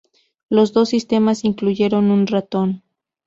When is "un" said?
2.09-2.25